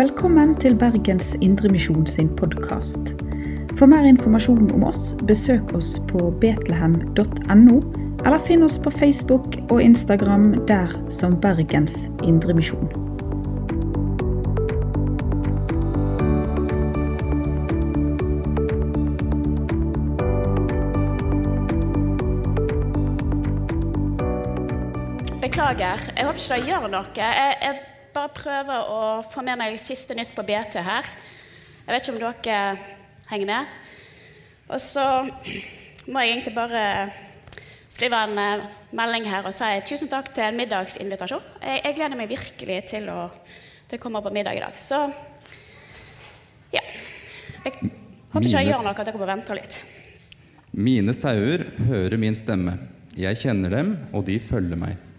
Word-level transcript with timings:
Velkommen 0.00 0.54
til 0.56 0.78
Bergens 0.80 1.34
Indremisjon 1.44 2.06
sin 2.06 2.28
podkast. 2.36 3.10
For 3.76 3.84
mer 3.84 4.06
informasjon 4.08 4.70
om 4.72 4.86
oss, 4.88 5.10
besøk 5.28 5.74
oss 5.76 5.90
på 6.08 6.30
betlehem.no, 6.40 7.74
eller 8.24 8.40
finn 8.46 8.64
oss 8.64 8.78
på 8.80 8.94
Facebook 8.96 9.58
og 9.68 9.82
Instagram 9.84 10.54
der 10.70 10.96
som 11.12 11.36
Bergens 11.42 12.08
Indremisjon. 12.24 12.88
Beklager. 25.44 26.00
Jeg 26.16 26.24
håper 26.24 26.40
ikke 26.40 26.56
det 26.56 26.68
gjør 26.72 26.92
noe. 26.96 27.06
Jeg, 27.20 27.56
jeg 27.60 27.89
bare 28.14 28.32
prøve 28.34 28.76
å 28.90 29.00
få 29.26 29.44
med 29.46 29.58
meg 29.60 29.78
siste 29.80 30.16
nytt 30.18 30.34
på 30.36 30.44
BT 30.46 30.80
her. 30.84 31.08
Jeg 31.86 31.92
vet 31.94 32.04
ikke 32.04 32.14
om 32.14 32.20
dere 32.20 32.60
henger 33.30 33.50
med. 33.50 33.74
Og 34.70 34.78
så 34.82 35.04
må 36.10 36.22
jeg 36.22 36.36
egentlig 36.36 36.54
bare 36.54 36.84
skrive 37.90 38.20
en 38.24 38.38
eh, 38.38 38.68
melding 38.96 39.26
her 39.26 39.46
og 39.46 39.54
si 39.54 39.70
tusen 39.88 40.10
takk 40.10 40.30
til 40.34 40.46
en 40.46 40.58
middagsinvitasjon. 40.58 41.42
Jeg, 41.62 41.82
jeg 41.84 41.98
gleder 41.98 42.18
meg 42.18 42.30
virkelig 42.30 42.78
til 42.92 43.10
å, 43.10 43.24
til 43.90 43.98
å 43.98 44.02
komme 44.02 44.22
på 44.22 44.32
middag 44.34 44.58
i 44.58 44.62
dag. 44.62 44.78
Så 44.78 45.02
ja. 46.70 46.84
Jeg 47.64 47.74
håper 47.74 48.46
ikke 48.46 48.62
jeg 48.62 48.70
gjør 48.70 48.84
noe 48.86 48.94
at 48.94 49.06
dere 49.10 49.20
må 49.20 49.28
vente 49.28 49.58
litt. 49.58 49.80
Mine 50.70 51.14
sauer 51.18 51.66
hører 51.90 52.18
min 52.22 52.36
stemme. 52.38 52.76
Jeg 53.18 53.40
kjenner 53.42 53.74
dem, 53.74 53.96
og 54.14 54.22
de 54.28 54.38
følger 54.38 54.78
meg. 54.78 55.09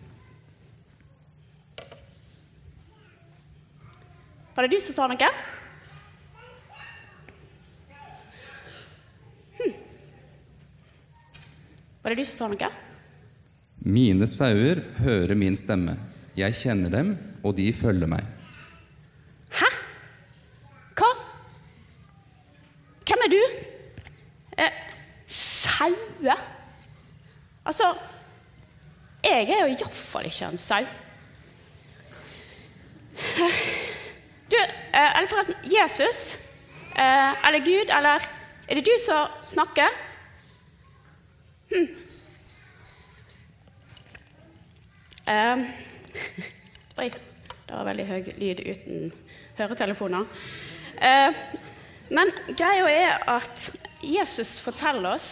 Var 4.61 4.67
det 4.67 4.77
du 4.77 4.83
som 4.85 4.93
sa 4.93 5.05
noe? 5.09 5.27
Hm. 9.57 9.71
Var 12.03 12.13
det 12.13 12.17
du 12.19 12.27
som 12.29 12.35
sa 12.43 12.49
noe? 12.51 12.69
Mine 13.81 14.27
sauer 14.29 14.83
hører 14.99 15.33
min 15.33 15.57
stemme. 15.57 15.95
Jeg 16.37 16.53
kjenner 16.59 16.93
dem, 16.93 17.09
og 17.41 17.57
de 17.57 17.65
følger 17.73 18.05
meg. 18.13 18.21
Hæ? 19.57 19.71
Hva? 21.01 21.09
Hvem 23.01 23.25
er 23.25 23.33
du? 23.33 23.41
Eh, 24.61 24.79
sauer? 25.25 26.45
Altså, 27.65 27.95
jeg 29.25 29.49
er 29.49 29.65
jo 29.65 29.73
iallfall 29.73 30.29
ikke 30.29 30.53
en 30.53 30.61
sau. 30.69 30.85
Du, 34.51 34.57
eh, 34.57 34.90
eller 35.09 35.27
forresten 35.31 35.55
Jesus, 35.71 36.21
eh, 36.95 37.47
eller 37.47 37.65
Gud, 37.65 37.89
eller 37.89 38.29
Er 38.71 38.75
det 38.75 38.85
du 38.85 38.91
som 39.03 39.27
snakker? 39.43 39.87
Hm. 41.71 41.87
Um. 45.27 45.65
oi, 46.99 47.09
det 47.09 47.73
var 47.73 47.83
veldig 47.83 48.05
høy 48.07 48.29
lyd 48.37 48.61
uten 48.63 49.11
høretelefoner. 49.57 50.23
Eh, 51.01 51.41
men 52.11 52.31
greia 52.55 52.87
er 52.91 53.27
at 53.31 53.67
Jesus 54.03 54.57
forteller 54.63 55.17
oss 55.17 55.29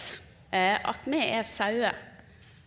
eh, 0.52 0.76
at 0.76 1.08
vi 1.08 1.22
er 1.24 1.44
sauer, 1.48 1.96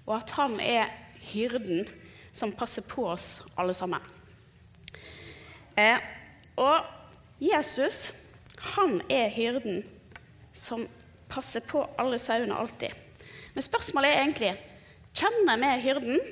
og 0.06 0.18
at 0.20 0.34
han 0.40 0.58
er 0.60 0.90
hyrden 1.34 1.88
som 2.34 2.54
passer 2.58 2.86
på 2.90 3.08
oss 3.14 3.44
alle 3.58 3.74
sammen. 3.78 4.02
Eh, 5.78 5.98
og 6.60 6.86
Jesus, 7.44 8.12
han 8.76 9.02
er 9.12 9.32
hyrden 9.34 9.82
som 10.54 10.86
passer 11.32 11.66
på 11.66 11.82
alle 12.00 12.20
sauene 12.22 12.56
alltid. 12.56 12.94
Men 13.54 13.66
spørsmålet 13.66 14.12
er 14.12 14.22
egentlig 14.22 14.54
kjenner 15.14 15.60
vi 15.62 15.72
hyrden. 15.84 16.24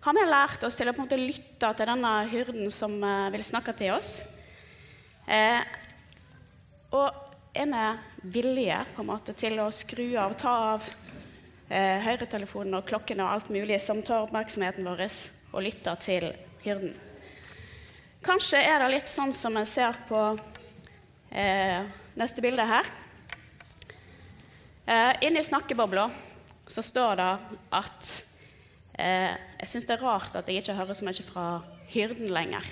Har 0.00 0.16
vi 0.16 0.26
lært 0.26 0.64
oss 0.64 0.78
til 0.78 0.88
å 0.88 0.94
på 0.94 1.02
en 1.02 1.08
måte 1.08 1.20
lytte 1.20 1.72
til 1.76 1.90
denne 1.90 2.12
hyrden 2.30 2.70
som 2.72 2.94
eh, 3.04 3.26
vil 3.34 3.44
snakke 3.44 3.74
til 3.76 3.94
oss? 3.94 4.14
Eh, 5.28 5.60
og 6.96 7.10
er 7.54 7.68
vi 7.70 8.30
villige 8.38 8.78
på 8.94 9.04
en 9.04 9.10
måte 9.10 9.34
til 9.36 9.58
å 9.60 9.68
skru 9.74 10.14
av, 10.18 10.34
ta 10.40 10.54
av 10.72 10.88
eh, 11.68 12.00
høyretelefonen 12.06 12.78
og 12.80 12.88
klokkene 12.88 13.26
og 13.26 13.36
alt 13.36 13.52
mulig 13.52 13.78
som 13.82 14.02
tar 14.06 14.24
oppmerksomheten 14.24 14.88
vår, 14.88 15.06
og 15.52 15.66
lytte 15.66 15.94
til 16.02 16.30
hyrden? 16.64 17.09
Kanskje 18.20 18.58
er 18.60 18.82
det 18.82 18.90
litt 18.92 19.08
sånn 19.08 19.30
som 19.32 19.54
en 19.56 19.64
ser 19.64 19.96
på 20.04 20.18
eh, 21.32 21.86
neste 22.20 22.42
bilde 22.44 22.66
her. 22.68 22.88
Eh, 24.84 25.12
inne 25.24 25.40
i 25.40 25.46
snakkebobla 25.46 26.04
så 26.68 26.84
står 26.84 27.14
det 27.16 27.28
at 27.78 28.10
eh, 29.00 29.32
jeg 29.62 29.70
syns 29.72 29.88
det 29.88 29.94
er 29.96 30.04
rart 30.04 30.36
at 30.36 30.50
jeg 30.52 30.60
ikke 30.60 30.76
hører 30.76 30.98
så 30.98 31.06
mye 31.08 31.24
fra 31.24 31.46
hyrden 31.94 32.28
lenger. 32.36 32.68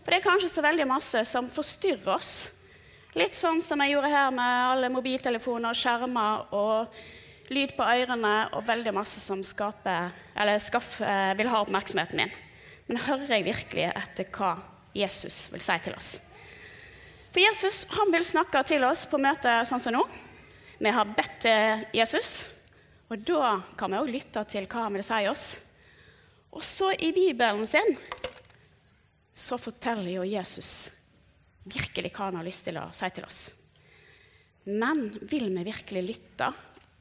For 0.00 0.14
det 0.14 0.22
er 0.22 0.24
kanskje 0.30 0.54
så 0.54 0.64
veldig 0.64 0.88
masse 0.88 1.20
som 1.28 1.52
forstyrrer 1.52 2.14
oss. 2.16 2.32
Litt 3.20 3.36
sånn 3.36 3.60
som 3.60 3.84
jeg 3.84 3.92
gjorde 3.92 4.14
her 4.14 4.32
med 4.32 4.70
alle 4.70 4.92
mobiltelefoner 4.96 5.74
og 5.74 5.80
skjermer 5.82 6.56
og 6.56 7.52
lyd 7.52 7.76
på 7.76 7.84
ørene 7.84 8.34
og 8.56 8.64
veldig 8.64 8.96
masse 8.96 9.20
som 9.20 9.44
skaper, 9.44 10.08
eller 10.40 10.56
skaff, 10.56 11.02
eh, 11.04 11.36
vil 11.36 11.52
ha 11.52 11.60
oppmerksomheten 11.60 12.24
min. 12.24 12.32
Men 12.88 13.00
hører 13.06 13.38
jeg 13.38 13.46
virkelig 13.46 13.88
etter 13.90 14.28
hva 14.34 14.54
Jesus 14.94 15.48
vil 15.52 15.62
si 15.64 15.76
til 15.84 15.96
oss? 15.96 16.10
For 17.34 17.42
Jesus 17.42 17.84
han 17.96 18.12
vil 18.14 18.26
snakke 18.26 18.62
til 18.68 18.84
oss 18.86 19.06
på 19.10 19.18
møte 19.18 19.56
sånn 19.66 19.82
som 19.82 19.96
nå. 19.96 20.04
Vi 20.78 20.90
har 20.92 21.14
bedt 21.16 21.46
Jesus, 21.96 22.34
og 23.08 23.22
da 23.26 23.56
kan 23.78 23.92
vi 23.92 24.00
òg 24.00 24.12
lytte 24.12 24.42
til 24.50 24.68
hva 24.70 24.86
han 24.86 24.98
vil 24.98 25.06
si 25.06 25.22
oss. 25.30 25.46
Og 26.54 26.62
så 26.62 26.92
i 26.94 27.10
Bibelen 27.14 27.66
sin 27.66 27.96
så 29.34 29.58
forteller 29.58 30.12
jo 30.12 30.26
Jesus 30.28 30.92
virkelig 31.64 32.12
hva 32.14 32.28
han 32.28 32.38
har 32.38 32.46
lyst 32.46 32.66
til 32.68 32.78
å 32.78 32.86
si 32.94 33.08
til 33.16 33.26
oss. 33.26 33.40
Men 34.70 35.08
vil 35.26 35.50
vi 35.50 35.64
virkelig 35.66 36.04
lytte? 36.06 36.52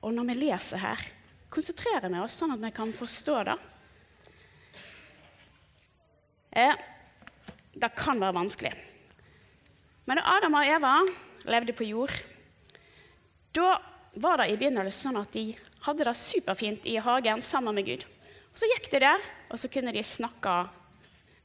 Og 0.03 0.15
når 0.15 0.31
vi 0.31 0.39
leser 0.47 0.81
her, 0.81 1.03
konsentrerer 1.53 2.09
vi 2.09 2.23
oss 2.23 2.39
sånn 2.39 2.55
at 2.55 2.63
vi 2.63 2.73
kan 2.75 2.91
forstå 2.95 3.37
det? 3.47 3.59
Eh, 6.55 6.75
det 7.73 7.89
kan 7.97 8.19
være 8.21 8.37
vanskelig. 8.37 8.73
Men 10.05 10.19
da 10.19 10.37
Adam 10.37 10.59
og 10.59 10.67
Eva 10.67 10.93
levde 11.49 11.75
på 11.75 11.87
jord, 11.87 12.13
da 13.55 13.77
var 14.21 14.41
det 14.41 14.51
i 14.51 14.57
begynnelsen 14.59 15.09
sånn 15.09 15.21
at 15.23 15.33
de 15.33 15.47
hadde 15.87 16.05
det 16.05 16.15
superfint 16.17 16.85
i 16.89 16.99
hagen 17.01 17.41
sammen 17.41 17.75
med 17.75 17.87
Gud. 17.87 18.05
Og 18.53 18.59
Så 18.59 18.69
gikk 18.69 18.91
de 18.91 19.01
der, 19.01 19.21
og 19.49 19.57
så 19.57 19.67
kunne 19.67 19.93
de 19.93 20.03
snakke 20.05 20.67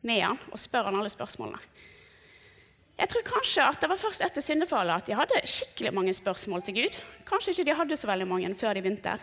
med 0.04 0.20
han 0.20 0.38
og 0.52 0.60
spørre 0.60 0.90
han 0.90 0.98
alle 1.00 1.12
spørsmålene. 1.12 1.60
Jeg 2.98 3.08
tror 3.12 3.22
kanskje 3.22 3.62
at 3.62 3.78
det 3.80 3.88
var 3.92 4.00
først 4.00 4.24
etter 4.26 4.42
syndefallet 4.42 4.98
at 4.98 5.06
de 5.06 5.14
hadde 5.14 5.40
skikkelig 5.46 5.92
mange 5.94 6.12
spørsmål 6.16 6.64
til 6.66 6.80
Gud. 6.80 6.98
Kanskje 7.28 7.54
ikke 7.54 7.68
de 7.70 7.76
hadde 7.78 7.96
så 7.96 8.10
veldig 8.10 8.26
mange 8.26 8.50
før 8.58 8.74
de 8.74 8.82
begynte. 8.82 9.14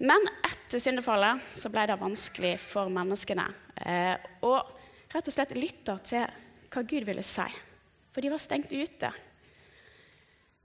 Men 0.00 0.24
etter 0.48 0.80
syndefallet 0.80 1.44
så 1.54 1.68
ble 1.70 1.84
det 1.86 2.00
vanskelig 2.00 2.54
for 2.64 2.88
menneskene. 2.90 3.44
Eh, 3.82 4.16
og 4.46 4.60
rett 5.12 5.28
og 5.28 5.34
slett 5.34 5.54
lytte 5.58 5.96
til 6.06 6.26
hva 6.72 6.84
Gud 6.88 7.06
ville 7.08 7.24
si. 7.26 7.46
For 8.12 8.24
de 8.24 8.30
var 8.32 8.42
stengt 8.42 8.72
ute. 8.72 9.10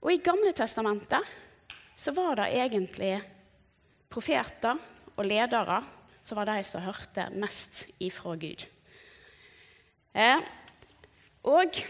Og 0.04 0.12
i 0.14 0.22
Gamle 0.22 0.52
testamentet 0.54 1.26
så 1.98 2.14
var 2.14 2.38
det 2.38 2.52
egentlig 2.54 3.16
profeter 4.08 4.78
og 5.16 5.26
ledere 5.26 5.80
som 6.22 6.38
var 6.38 6.50
de 6.50 6.62
som 6.66 6.84
hørte 6.84 7.28
mest 7.34 7.86
ifra 8.04 8.36
Gud. 8.38 8.64
Eh, 10.14 10.44
og 11.48 11.80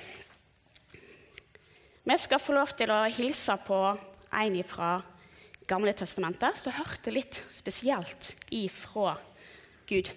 vi 2.09 2.17
skal 2.17 2.41
få 2.41 2.55
lov 2.57 2.73
til 2.79 2.93
å 2.93 3.03
hilse 3.13 3.59
på 3.67 3.79
en 4.39 4.59
fra 4.65 4.93
Gamle 5.69 5.93
testamentet 5.93 6.57
som 6.57 6.73
hørte 6.73 7.13
litt 7.13 7.43
spesielt 7.53 8.31
ifra 8.55 9.19
Gud. 9.89 10.09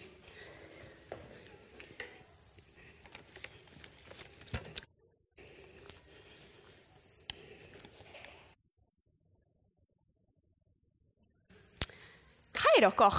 Dere. 12.81 13.11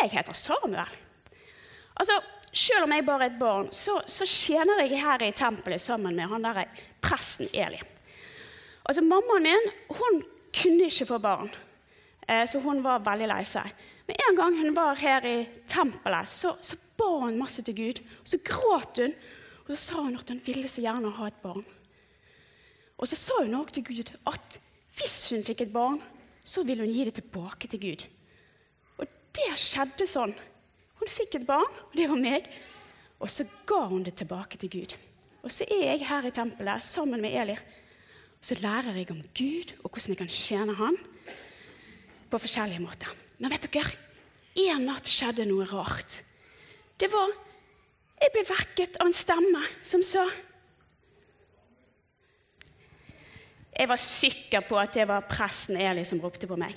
Jeg 0.00 0.12
heter 0.12 0.36
Samuel. 0.36 0.98
Altså, 1.96 2.20
Selv 2.52 2.82
om 2.82 2.92
jeg 2.92 3.04
bare 3.06 3.28
er 3.28 3.30
et 3.30 3.38
barn, 3.38 3.68
så, 3.70 4.00
så 4.10 4.26
tjener 4.26 4.80
jeg 4.82 4.98
her 4.98 5.22
i 5.22 5.30
tempelet 5.38 5.78
sammen 5.78 6.16
med 6.18 6.26
han 6.32 6.42
der 6.42 6.64
presten 6.98 7.46
Eli. 7.54 7.78
Altså, 8.82 9.04
Mammaen 9.06 9.44
min 9.46 9.68
hun 9.86 10.18
kunne 10.50 10.88
ikke 10.88 11.06
få 11.06 11.20
barn, 11.22 11.50
eh, 12.26 12.42
så 12.50 12.58
hun 12.58 12.82
var 12.82 13.04
veldig 13.06 13.28
lei 13.30 13.44
seg. 13.46 13.70
Men 14.08 14.18
en 14.26 14.40
gang 14.40 14.58
hun 14.58 14.74
var 14.74 14.98
her 14.98 15.28
i 15.30 15.36
tempelet, 15.70 16.26
så, 16.26 16.56
så 16.58 16.74
ba 16.98 17.12
hun 17.20 17.38
masse 17.38 17.62
til 17.62 17.76
Gud. 17.78 18.02
Og 18.18 18.32
så 18.32 18.42
gråt 18.42 18.98
hun, 18.98 19.14
Og 19.70 19.76
så 19.76 19.76
sa 19.78 20.00
hun 20.02 20.18
at 20.18 20.28
hun 20.28 20.40
ville 20.42 20.66
så 20.66 20.82
gjerne 20.82 21.12
ha 21.14 21.26
et 21.30 21.42
barn. 21.44 21.62
Og 22.98 23.06
så 23.06 23.14
sa 23.14 23.44
hun 23.44 23.54
også 23.54 23.76
til 23.76 23.84
Gud 23.86 24.10
at 24.26 24.56
hvis 24.98 25.28
hun 25.30 25.44
fikk 25.46 25.62
et 25.62 25.72
barn, 25.72 26.00
så 26.42 26.64
ville 26.66 26.82
hun 26.82 26.90
gi 26.90 27.04
det 27.06 27.14
tilbake 27.20 27.70
til 27.70 27.80
Gud. 27.80 28.02
Det 29.40 29.56
skjedde 29.56 30.06
sånn. 30.08 30.34
Hun 31.00 31.08
fikk 31.08 31.38
et 31.38 31.46
barn, 31.48 31.68
og 31.88 31.96
det 31.96 32.08
var 32.10 32.20
meg. 32.20 32.48
Og 33.20 33.30
så 33.32 33.46
ga 33.68 33.86
hun 33.88 34.04
det 34.04 34.18
tilbake 34.20 34.58
til 34.60 34.72
Gud. 34.72 34.96
Og 35.40 35.52
så 35.52 35.64
er 35.72 35.94
jeg 35.94 36.08
her 36.08 36.28
i 36.28 36.32
tempelet 36.34 36.84
sammen 36.84 37.22
med 37.24 37.32
Eli. 37.36 37.56
Og 38.40 38.44
så 38.44 38.56
lærer 38.60 38.96
jeg 38.96 39.10
om 39.12 39.22
Gud 39.36 39.72
og 39.80 39.88
hvordan 39.88 40.12
jeg 40.12 40.20
kan 40.20 40.32
tjene 40.32 40.76
Han 40.76 40.96
på 42.30 42.38
forskjellige 42.38 42.84
måter. 42.84 43.12
Men 43.38 43.52
vet 43.52 43.66
dere, 43.72 43.96
en 44.70 44.84
natt 44.86 45.08
skjedde 45.08 45.46
noe 45.48 45.66
rart. 45.68 46.20
Det 47.00 47.08
var 47.12 47.32
Jeg 48.20 48.32
ble 48.34 48.42
vekket 48.44 48.98
av 49.00 49.08
en 49.08 49.16
stemme 49.16 49.60
som 49.80 50.02
sa 50.04 50.26
Jeg 53.72 53.88
var 53.88 53.96
sikker 53.96 54.66
på 54.68 54.76
at 54.76 54.92
det 54.92 55.06
var 55.08 55.24
presten 55.24 55.78
Eli 55.80 56.04
som 56.04 56.20
ropte 56.20 56.44
på 56.46 56.58
meg. 56.60 56.76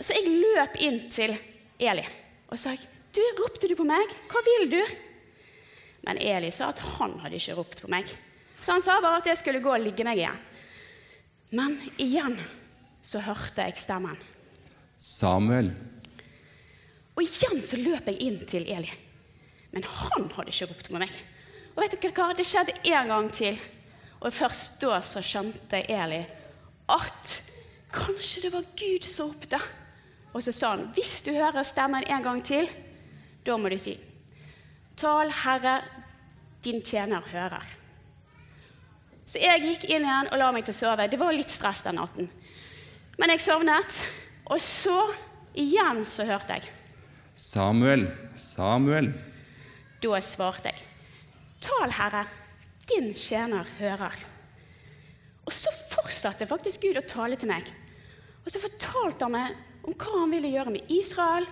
Så 0.00 0.16
jeg 0.16 0.40
løp 0.40 0.78
inn 0.80 1.02
til 1.12 1.34
Eli 1.78 2.04
og 2.48 2.58
sa 2.58 2.72
du, 2.74 3.20
ropte 3.40 3.68
du 3.68 3.74
på 3.76 3.86
meg? 3.86 4.12
Hva 4.30 4.40
vil 4.46 4.70
du? 4.72 4.80
Men 6.06 6.20
Eli 6.22 6.50
sa 6.54 6.70
at 6.72 6.80
han 6.96 7.18
hadde 7.22 7.38
ikke 7.38 7.56
ropt 7.58 7.82
på 7.82 7.90
meg. 7.92 8.08
Så 8.62 8.74
han 8.74 8.84
sa 8.84 8.98
bare 9.02 9.20
at 9.20 9.28
jeg 9.28 9.40
skulle 9.40 9.62
gå 9.64 9.72
og 9.74 9.82
ligge 9.82 10.06
meg 10.06 10.20
igjen. 10.20 10.38
Men 11.56 11.78
igjen 12.00 12.36
så 13.04 13.22
hørte 13.24 13.64
jeg 13.64 13.80
stemmen. 13.80 14.18
Samuel. 14.98 15.70
Og 17.16 17.24
igjen 17.24 17.62
så 17.64 17.78
løp 17.80 18.08
jeg 18.10 18.20
inn 18.24 18.38
til 18.48 18.66
Eli. 18.70 18.90
Men 19.72 19.84
han 19.84 20.28
hadde 20.36 20.52
ikke 20.52 20.70
ropt 20.70 20.88
på 20.90 21.00
meg. 21.00 21.12
Og 21.74 21.82
vet 21.84 21.96
dere 21.98 22.14
hva? 22.16 22.32
Det 22.36 22.46
skjedde 22.48 22.76
en 22.92 23.12
gang 23.12 23.28
til. 23.34 23.58
Og 24.18 24.34
først 24.34 24.80
da 24.82 24.98
så 25.04 25.22
skjønte 25.22 25.84
Eli 25.92 26.22
at 26.88 27.34
kanskje 27.94 28.46
det 28.46 28.52
var 28.54 28.66
Gud 28.78 29.06
som 29.06 29.30
ropte. 29.32 29.60
Og 30.34 30.44
så 30.44 30.52
sa 30.52 30.74
han, 30.74 30.88
hvis 30.94 31.20
du 31.26 31.32
hører 31.32 31.66
stemmen 31.66 32.04
en 32.04 32.24
gang 32.24 32.42
til, 32.44 32.68
da 33.46 33.56
må 33.56 33.70
du 33.72 33.78
si 33.80 33.96
Tal, 34.98 35.30
Herre, 35.30 35.76
din 36.64 36.80
tjener 36.82 37.22
hører. 37.30 37.62
Så 39.28 39.38
jeg 39.38 39.62
gikk 39.62 39.84
inn 39.86 40.02
igjen 40.02 40.30
og 40.32 40.40
la 40.40 40.48
meg 40.50 40.64
til 40.66 40.74
å 40.74 40.78
sove. 40.78 41.06
Det 41.06 41.20
var 41.20 41.36
litt 41.36 41.52
stress 41.52 41.84
den 41.86 42.00
natten. 42.00 42.30
Men 43.20 43.30
jeg 43.30 43.44
sovnet, 43.44 44.00
og 44.50 44.58
så 44.62 44.96
igjen 45.58 46.02
så 46.08 46.26
hørte 46.26 46.56
jeg. 46.58 46.72
Samuel, 47.38 48.08
Samuel. 48.34 49.12
Da 50.02 50.20
svarte 50.24 50.72
jeg. 50.72 50.82
Tal, 51.62 51.94
Herre, 51.94 52.24
din 52.90 53.12
tjener 53.14 53.68
hører. 53.78 54.18
Og 55.46 55.54
så 55.54 55.70
fortsatte 55.92 56.48
faktisk 56.48 56.88
Gud 56.88 56.98
å 56.98 57.06
tale 57.06 57.38
til 57.38 57.50
meg. 57.52 57.68
Og 58.42 58.50
så 58.50 58.62
fortalte 58.62 59.26
han 59.26 59.34
meg 59.34 59.77
om 59.88 59.96
hva 59.96 60.20
han 60.20 60.32
ville 60.34 60.52
gjøre 60.52 60.74
med 60.74 60.92
Israel, 60.92 61.46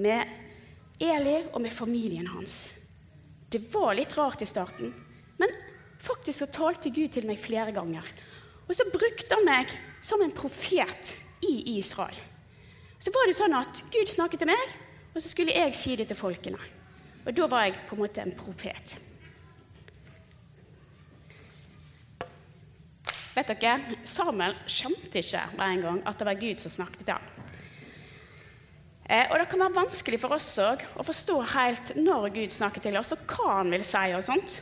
med 0.00 1.00
Eli 1.00 1.36
og 1.52 1.60
med 1.60 1.72
familien 1.72 2.28
hans. 2.32 2.58
Det 3.50 3.62
var 3.72 3.94
litt 3.98 4.14
rart 4.16 4.42
i 4.44 4.48
starten, 4.48 4.92
men 5.40 5.52
faktisk 6.00 6.42
så 6.42 6.50
talte 6.54 6.92
Gud 6.94 7.12
til 7.12 7.26
meg 7.28 7.40
flere 7.40 7.74
ganger. 7.76 8.06
Og 8.68 8.76
så 8.76 8.86
brukte 8.92 9.34
han 9.34 9.46
meg 9.48 9.72
som 10.00 10.22
en 10.22 10.32
profet 10.32 11.14
i 11.44 11.78
Israel. 11.78 12.16
Så 13.00 13.12
var 13.12 13.26
det 13.26 13.36
sånn 13.36 13.56
at 13.56 13.82
Gud 13.92 14.08
snakket 14.12 14.44
til 14.44 14.52
meg, 14.52 14.74
og 15.10 15.18
så 15.18 15.28
skulle 15.32 15.56
jeg 15.56 15.76
si 15.76 15.96
det 15.98 16.06
til 16.10 16.18
folkene. 16.18 16.60
Og 17.26 17.32
da 17.36 17.48
var 17.50 17.66
jeg 17.66 17.80
på 17.88 17.96
en 17.96 18.02
måte 18.04 18.22
en 18.22 18.36
profet. 18.36 18.94
Vet 23.34 23.52
dere, 23.56 23.96
Samuel 24.04 24.56
skjønte 24.68 25.20
ikke 25.22 25.42
en 25.64 25.84
gang 25.84 26.00
at 26.08 26.18
det 26.18 26.26
var 26.28 26.40
Gud 26.40 26.62
som 26.62 26.72
snakket 26.74 27.06
til 27.06 27.16
ham. 27.16 27.49
Eh, 29.10 29.26
og 29.26 29.40
det 29.40 29.48
kan 29.50 29.58
være 29.58 29.74
vanskelig 29.74 30.20
for 30.22 30.36
oss 30.36 30.52
òg 30.62 30.84
å 30.94 31.02
forstå 31.02 31.36
helt 31.56 31.88
når 31.98 32.28
Gud 32.36 32.52
snakker 32.54 32.84
til 32.84 32.98
oss, 33.00 33.10
og 33.16 33.24
hva 33.26 33.56
han 33.56 33.72
vil 33.74 33.82
si. 33.82 34.04
Og 34.14 34.22
sånt. 34.22 34.60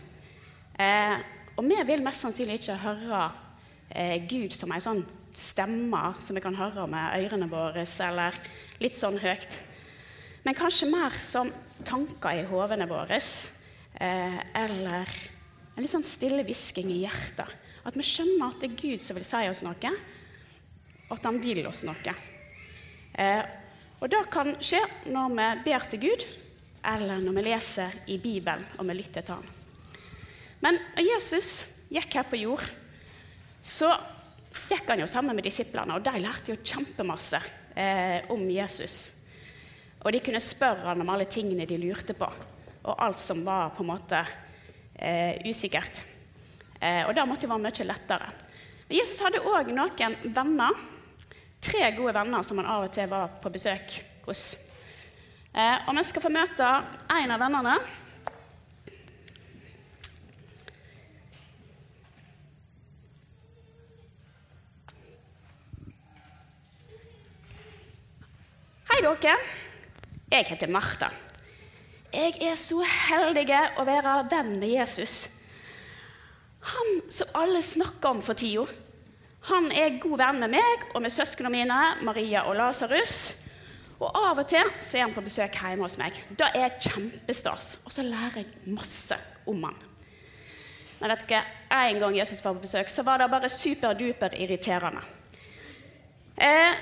Eh, 0.80 1.16
og 1.58 1.66
vi 1.68 1.76
vil 1.90 2.04
mest 2.06 2.24
sannsynlig 2.24 2.62
ikke 2.62 2.78
høre 2.80 3.26
eh, 3.90 4.16
Gud 4.30 4.56
som 4.56 4.72
en 4.72 4.84
sånn 4.84 5.04
stemme 5.36 6.14
som 6.24 6.38
vi 6.38 6.42
kan 6.42 6.56
høre 6.56 6.86
med 6.88 7.26
ørene 7.26 7.50
våre, 7.50 7.84
eller 8.06 8.40
litt 8.80 8.96
sånn 8.96 9.20
høyt. 9.20 9.60
Men 10.46 10.56
kanskje 10.56 10.88
mer 10.94 11.20
som 11.20 11.52
tanker 11.84 12.40
i 12.40 12.46
hovene 12.48 12.88
våre, 12.88 13.20
eller 14.00 15.12
en 15.76 15.84
litt 15.84 15.92
sånn 15.92 16.06
stille 16.06 16.42
hvisking 16.46 16.88
i 16.94 17.02
hjertet. 17.04 17.52
At 17.86 17.98
vi 17.98 18.06
skjønner 18.06 18.48
at 18.48 18.62
det 18.62 18.72
er 18.72 18.80
Gud 18.80 19.04
som 19.04 19.18
vil 19.18 19.28
si 19.28 19.44
oss 19.50 19.62
noe, 19.66 19.92
og 21.08 21.14
at 21.18 21.28
han 21.28 21.38
vil 21.42 21.66
oss 21.68 21.84
noe. 21.86 22.16
Og 23.98 24.10
det 24.10 24.20
kan 24.30 24.52
skje 24.62 24.80
når 25.10 25.32
vi 25.34 25.46
ber 25.64 25.86
til 25.90 26.02
Gud, 26.06 26.26
eller 26.86 27.22
når 27.22 27.34
vi 27.34 27.46
leser 27.48 27.96
i 28.14 28.18
Bibelen 28.22 28.62
og 28.78 28.86
vi 28.86 28.94
lytter 28.94 29.24
til 29.26 29.34
Han. 29.34 29.54
Men 30.62 30.78
når 30.94 31.06
Jesus 31.06 31.50
gikk 31.90 32.18
her 32.18 32.26
på 32.28 32.38
jord, 32.38 32.64
så 33.62 33.90
gikk 34.68 34.90
han 34.90 35.02
jo 35.02 35.08
sammen 35.10 35.36
med 35.36 35.46
disiplene, 35.46 35.96
og 35.96 36.04
de 36.04 36.22
lærte 36.22 36.52
jo 36.52 36.58
kjempemasse 36.62 37.40
eh, 37.78 38.26
om 38.30 38.42
Jesus. 38.50 38.98
Og 40.02 40.12
de 40.14 40.22
kunne 40.22 40.42
spørre 40.42 40.90
han 40.90 41.02
om 41.02 41.10
alle 41.10 41.26
tingene 41.30 41.66
de 41.66 41.78
lurte 41.80 42.14
på, 42.18 42.28
og 42.84 43.02
alt 43.04 43.22
som 43.22 43.42
var 43.46 43.72
på 43.74 43.84
en 43.84 43.90
måte 43.90 44.20
eh, 44.94 45.42
usikkert. 45.46 46.02
Eh, 46.78 47.02
og 47.06 47.14
det 47.14 47.26
måtte 47.26 47.46
jo 47.46 47.52
være 47.52 47.66
mye 47.66 47.88
lettere. 47.88 48.30
Men 48.88 49.00
Jesus 49.00 49.22
hadde 49.24 49.42
òg 49.42 49.72
noen 49.74 50.16
venner 50.34 50.86
tre 51.60 51.90
gode 51.96 52.14
venner 52.14 52.42
som 52.46 52.58
han 52.60 52.68
av 52.70 52.86
og 52.86 52.92
til 52.94 53.08
var 53.10 53.38
på 53.42 53.52
besøk 53.52 53.94
hos. 54.26 54.42
Eh, 55.54 55.88
og 55.88 55.96
vi 55.96 56.04
skal 56.06 56.22
få 56.22 56.32
møte 56.32 56.66
en 57.18 57.34
av 57.34 57.40
vennene. 57.42 57.78
Hei, 68.88 69.00
dere. 69.04 69.38
Jeg 70.28 70.46
heter 70.50 70.70
Martha. 70.70 71.08
Jeg 72.12 72.34
er 72.42 72.56
så 72.58 72.80
heldig 72.82 73.46
å 73.78 73.84
være 73.86 74.14
venn 74.30 74.54
med 74.60 74.72
Jesus. 74.72 75.16
Han 76.72 77.00
som 77.12 77.36
alle 77.38 77.60
snakker 77.62 78.16
om 78.16 78.22
for 78.24 78.38
tida. 78.38 78.66
Han 79.48 79.70
er 79.72 79.98
god 80.02 80.18
venn 80.20 80.40
med 80.42 80.52
meg 80.52 80.88
og 80.92 81.02
med 81.04 81.12
søsknene 81.12 81.52
mine, 81.52 81.76
Maria 82.04 82.44
og 82.48 82.58
Lasarus. 82.58 83.18
Og 83.98 84.14
av 84.14 84.38
og 84.38 84.46
til 84.46 84.68
så 84.84 84.98
er 84.98 85.06
han 85.06 85.14
på 85.14 85.24
besøk 85.24 85.56
hjemme 85.58 85.86
hos 85.86 85.96
meg. 85.98 86.16
Da 86.38 86.50
er 86.52 86.66
jeg 86.68 86.92
kjempestas, 86.92 87.78
og 87.86 87.94
så 87.94 88.04
lærer 88.06 88.42
jeg 88.42 88.74
masse 88.76 89.16
om 89.48 89.64
han. 89.66 89.78
Men 90.98 91.14
vet 91.14 91.24
dere, 91.30 91.44
En 91.70 92.00
gang 92.00 92.16
Jesus 92.16 92.44
var 92.44 92.54
på 92.54 92.66
besøk, 92.66 92.88
så 92.88 93.02
var 93.02 93.18
det 93.18 93.30
bare 93.30 93.48
superduper 93.48 94.34
irriterende. 94.34 95.02
Eh, 96.36 96.74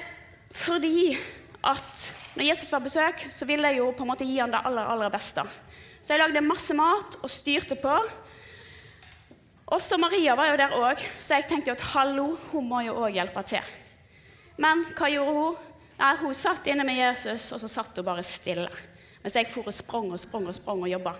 fordi 0.52 1.16
at 1.64 2.14
når 2.36 2.44
Jesus 2.44 2.72
var 2.72 2.80
på 2.80 2.90
besøk, 2.90 3.26
så 3.30 3.44
ville 3.44 3.68
jeg 3.68 3.78
jo 3.78 3.90
på 3.92 4.04
en 4.04 4.10
måte 4.10 4.24
gi 4.24 4.38
han 4.38 4.52
det 4.52 4.60
aller, 4.64 4.84
aller 4.84 5.12
beste. 5.12 5.42
Så 6.02 6.14
jeg 6.14 6.20
lagde 6.20 6.44
masse 6.44 6.74
mat 6.74 7.16
og 7.22 7.30
styrte 7.30 7.76
på. 7.80 7.96
Også 9.66 9.98
Maria 9.98 10.36
var 10.38 10.52
jo 10.52 10.58
der 10.60 10.74
òg, 10.78 11.00
så 11.18 11.40
jeg 11.40 11.48
tenkte 11.50 11.72
at 11.74 11.82
hallo, 11.90 12.36
hun 12.52 12.68
må 12.70 12.84
jo 12.86 12.94
òg 13.02 13.16
hjelpe 13.16 13.42
til. 13.50 13.72
Men 14.62 14.84
hva 14.94 15.08
gjorde 15.10 15.34
hun? 15.34 15.56
Nei, 15.96 16.12
Hun 16.20 16.34
satt 16.36 16.66
inne 16.68 16.84
med 16.84 16.98
Jesus, 16.98 17.48
og 17.56 17.60
så 17.60 17.68
satt 17.72 17.96
hun 17.96 18.04
bare 18.04 18.22
stille. 18.22 18.68
Mens 19.22 19.34
jeg 19.34 19.48
for 19.48 19.66
og 19.66 19.74
sprang 19.74 20.10
og 20.12 20.20
sprang 20.20 20.46
og 20.46 20.54
sprang 20.54 20.82
og 20.84 20.90
jobba. 20.90 21.14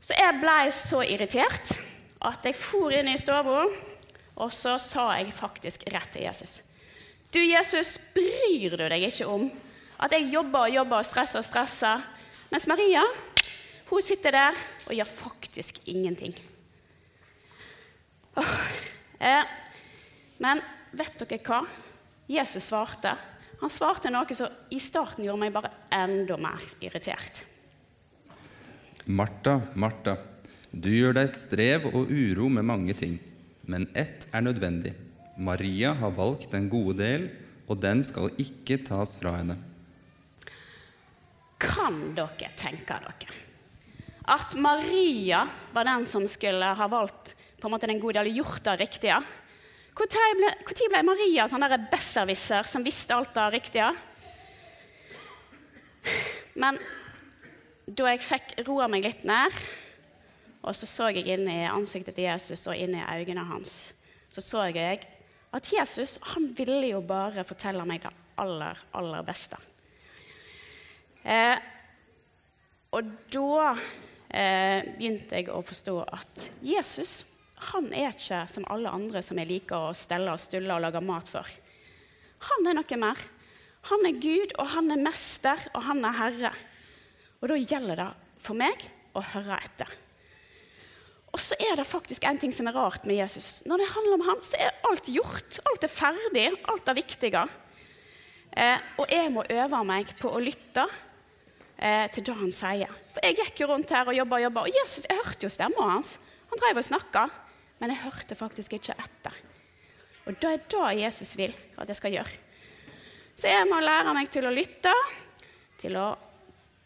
Så 0.00 0.14
jeg 0.16 0.40
blei 0.40 0.70
så 0.72 1.00
irritert 1.02 1.72
at 2.20 2.44
jeg 2.44 2.56
for 2.56 2.92
inn 2.94 3.08
i 3.08 3.16
stua, 3.18 3.64
og 4.36 4.52
så 4.52 4.76
sa 4.78 5.10
jeg 5.18 5.32
faktisk 5.34 5.88
rett 5.92 6.12
til 6.12 6.28
Jesus. 6.28 6.60
Du, 7.32 7.40
Jesus, 7.40 7.96
bryr 8.14 8.76
du 8.76 8.84
deg 8.84 9.08
ikke 9.08 9.28
om 9.28 9.48
at 10.00 10.14
jeg 10.14 10.30
jobber 10.32 10.68
og 10.68 10.74
jobber 10.74 11.02
og 11.02 11.08
stresser 11.08 11.40
og 11.42 11.48
stresser, 11.48 12.06
mens 12.50 12.68
Maria 12.70 13.02
hun 13.90 14.02
sitter 14.02 14.34
der 14.34 14.62
og 14.86 14.94
gjør 14.94 15.10
faktisk 15.10 15.82
ingenting. 15.90 16.36
Eh, 19.20 19.44
men 20.40 20.62
vet 20.96 21.18
dere 21.20 21.36
hva? 21.44 21.58
Jesus 22.24 22.70
svarte. 22.70 23.10
Han 23.60 23.68
svarte 23.68 24.08
noe 24.08 24.32
som 24.32 24.48
i 24.72 24.78
starten 24.80 25.26
gjorde 25.26 25.42
meg 25.42 25.52
bare 25.52 25.68
enda 25.92 26.38
mer 26.40 26.62
irritert. 26.80 27.42
Martha, 29.04 29.58
Martha, 29.76 30.14
du 30.72 30.88
gjør 30.88 31.18
deg 31.18 31.28
strev 31.28 31.90
og 31.90 32.08
uro 32.08 32.48
med 32.48 32.64
mange 32.70 32.96
ting, 32.96 33.18
men 33.68 33.84
ett 33.92 34.24
er 34.32 34.46
nødvendig. 34.46 34.94
Maria 35.36 35.92
har 36.00 36.16
valgt 36.16 36.56
den 36.56 36.70
gode 36.72 36.96
del, 37.02 37.28
og 37.68 37.76
den 37.84 38.00
skal 38.00 38.32
ikke 38.40 38.80
tas 38.88 39.18
fra 39.20 39.34
henne. 39.36 39.58
Kan 41.60 42.14
dere 42.16 42.54
tenke 42.56 42.96
dere 43.04 43.40
at 44.30 44.54
Maria 44.54 45.48
var 45.72 45.84
den 45.84 46.06
som 46.06 46.28
skulle 46.28 46.64
ha 46.64 46.86
valgt 46.88 47.34
på 47.60 47.68
en 47.68 47.74
måte 47.74 47.88
den 47.90 48.00
gode, 48.02 48.18
hadde 48.20 48.34
gjort 48.34 48.64
det 48.66 48.78
riktige. 48.80 49.20
Når 50.00 50.08
ble, 50.38 50.88
ble 50.92 51.02
Maria 51.04 51.46
sånn 51.50 51.66
der 51.66 51.88
besserwisser 51.90 52.68
som 52.68 52.84
visste 52.86 53.16
alt 53.16 53.34
det 53.36 53.46
riktige? 53.56 53.90
Men 56.60 56.78
da 57.90 58.10
jeg 58.12 58.22
fikk 58.24 58.54
roa 58.68 58.88
meg 58.90 59.04
litt 59.04 59.24
ned, 59.28 59.54
og 60.60 60.76
så 60.76 60.88
så 60.88 61.08
jeg 61.10 61.26
inn 61.32 61.48
i 61.48 61.64
ansiktet 61.68 62.16
til 62.16 62.28
Jesus 62.28 62.66
og 62.68 62.76
inn 62.76 62.94
i 62.96 63.04
øynene 63.04 63.44
hans, 63.48 63.92
så 64.30 64.44
så 64.44 64.66
jeg 64.70 65.02
at 65.56 65.72
Jesus 65.72 66.18
han 66.34 66.50
ville 66.56 66.92
jo 66.92 67.00
bare 67.02 67.44
fortelle 67.46 67.84
meg 67.88 68.04
det 68.04 68.12
aller, 68.40 68.78
aller 68.96 69.24
beste. 69.26 69.58
Eh, 71.24 71.56
og 72.96 73.10
da 73.32 73.72
eh, 74.30 74.86
begynte 74.96 75.36
jeg 75.36 75.50
å 75.52 75.60
forstå 75.66 75.96
at 76.06 76.46
Jesus 76.64 77.20
han 77.70 77.90
er 77.92 78.14
ikke 78.14 78.44
som 78.50 78.66
alle 78.72 78.92
andre 78.92 79.22
som 79.24 79.38
jeg 79.40 79.50
liker 79.50 79.90
å 79.90 79.96
stelle 79.96 80.32
og 80.32 80.40
stulle 80.40 80.74
og 80.74 80.84
lage 80.86 81.02
mat 81.04 81.28
for. 81.28 81.46
Han 82.48 82.68
er 82.70 82.78
noe 82.78 83.00
mer. 83.00 83.20
Han 83.88 84.04
er 84.08 84.20
Gud, 84.20 84.52
og 84.60 84.68
han 84.74 84.92
er 84.92 85.00
mester, 85.00 85.60
og 85.72 85.84
han 85.86 86.04
er 86.04 86.16
herre. 86.18 86.52
Og 87.40 87.48
da 87.52 87.56
gjelder 87.56 88.00
det 88.00 88.10
for 88.40 88.58
meg 88.60 88.84
å 89.16 89.22
høre 89.32 89.56
etter. 89.56 89.92
Og 91.30 91.40
så 91.40 91.56
er 91.62 91.76
det 91.78 91.86
faktisk 91.86 92.24
en 92.26 92.40
ting 92.42 92.52
som 92.52 92.66
er 92.66 92.74
rart 92.74 93.06
med 93.06 93.20
Jesus. 93.20 93.60
Når 93.68 93.82
det 93.82 93.90
handler 93.92 94.16
om 94.16 94.24
ham, 94.26 94.40
så 94.42 94.58
er 94.58 94.80
alt 94.88 95.08
gjort. 95.08 95.60
Alt 95.70 95.86
er 95.86 95.92
ferdig. 95.92 96.48
Alt 96.72 96.90
er 96.90 96.98
viktige. 96.98 97.44
Eh, 98.50 98.88
og 98.98 99.12
jeg 99.14 99.30
må 99.30 99.44
øve 99.46 99.82
meg 99.86 100.10
på 100.18 100.32
å 100.32 100.42
lytte 100.42 100.88
eh, 101.78 102.08
til 102.10 102.26
det 102.26 102.34
han 102.40 102.50
sier. 102.54 102.90
For 103.14 103.22
jeg 103.26 103.38
gikk 103.38 103.62
jo 103.62 103.70
rundt 103.70 103.94
her 103.94 104.10
og 104.10 104.16
jobba 104.16 104.40
og 104.40 104.44
jobba, 104.48 104.64
og 104.66 104.80
Jesus, 104.80 105.06
jeg 105.06 105.22
hørte 105.22 105.46
jo 105.46 105.52
stemma 105.54 105.86
hans. 105.92 106.16
Han 106.50 106.62
drev 106.64 106.82
og 106.82 106.86
snakka, 106.88 107.24
men 107.80 107.94
jeg 107.94 108.04
hørte 108.04 108.36
faktisk 108.38 108.76
ikke 108.76 108.96
etter. 109.00 109.36
Og 110.28 110.36
det 110.36 110.50
er 110.50 110.64
det 110.70 110.88
Jesus 111.00 111.32
vil 111.38 111.54
at 111.80 111.88
jeg 111.88 111.98
skal 111.98 112.14
gjøre. 112.18 112.38
Så 113.34 113.48
jeg 113.48 113.66
må 113.70 113.80
lære 113.80 114.12
meg 114.14 114.28
til 114.32 114.44
å 114.44 114.52
lytte, 114.52 114.92
til 115.80 115.96
å 115.96 116.12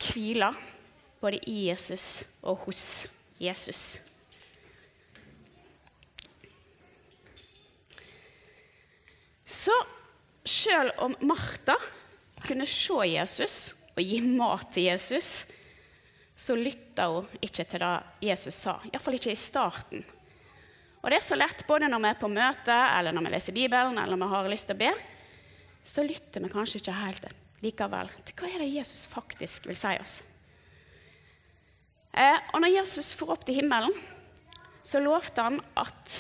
hvile, 0.05 0.53
både 1.21 1.41
i 1.51 1.67
Jesus 1.71 2.23
og 2.45 2.67
hos 2.67 2.83
Jesus. 3.43 3.99
Så 9.45 9.75
sjøl 10.47 10.93
om 11.03 11.17
Martha 11.25 11.77
kunne 12.45 12.67
se 12.69 13.01
Jesus 13.09 13.59
og 13.95 14.03
gi 14.03 14.21
mat 14.25 14.71
til 14.75 14.91
Jesus, 14.91 15.31
så 16.37 16.57
lytta 16.59 17.07
hun 17.13 17.29
ikke 17.45 17.65
til 17.69 17.83
det 17.83 17.95
Jesus 18.29 18.57
sa. 18.67 18.79
Iallfall 18.91 19.19
ikke 19.19 19.33
i 19.33 19.39
starten. 19.39 20.05
Og 21.05 21.13
det 21.13 21.19
er 21.19 21.25
så 21.27 21.37
lett, 21.37 21.67
både 21.69 21.91
når 21.93 22.01
vi 22.01 22.09
er 22.09 22.21
på 22.21 22.31
møte, 22.33 22.75
eller 22.97 23.13
når 23.13 23.27
vi 23.27 23.33
leser 23.35 23.57
Bibelen, 23.57 23.99
eller 24.01 24.17
når 24.17 24.31
vi 24.31 24.37
har 24.39 24.47
lyst 24.49 24.71
til 24.71 24.79
å 24.79 24.81
be, 24.81 24.93
så 25.85 26.05
lytter 26.07 26.41
vi 26.41 26.49
kanskje 26.49 26.81
ikke 26.81 26.97
helt 26.97 27.27
likevel 27.61 28.09
til 28.25 28.39
hva 28.39 28.49
er 28.49 28.65
det 28.65 28.71
Jesus 28.73 29.05
faktisk 29.13 29.69
vil 29.69 29.77
si 29.77 29.93
oss. 30.01 30.15
Eh, 32.17 32.41
og 32.55 32.63
når 32.65 32.73
Jesus 32.79 33.13
for 33.13 33.35
opp 33.35 33.45
til 33.45 33.61
himmelen, 33.61 33.93
så 34.81 35.03
lovte 35.05 35.45
han 35.45 35.61
at 35.77 36.17